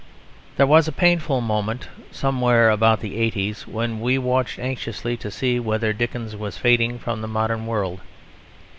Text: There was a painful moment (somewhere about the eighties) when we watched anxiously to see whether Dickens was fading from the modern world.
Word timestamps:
There 0.57 0.65
was 0.65 0.87
a 0.87 0.91
painful 0.91 1.41
moment 1.41 1.87
(somewhere 2.09 2.71
about 2.71 3.01
the 3.01 3.17
eighties) 3.17 3.67
when 3.67 3.99
we 3.99 4.17
watched 4.17 4.57
anxiously 4.57 5.15
to 5.17 5.29
see 5.29 5.59
whether 5.59 5.93
Dickens 5.93 6.35
was 6.35 6.57
fading 6.57 6.97
from 6.97 7.21
the 7.21 7.27
modern 7.27 7.67
world. 7.67 7.99